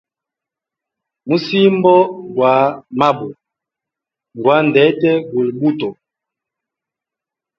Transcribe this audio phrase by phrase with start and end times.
[1.27, 1.95] Musimbo
[2.33, 2.55] gwa
[2.99, 3.31] mabwe,
[4.41, 5.89] gwa ndete guli buto.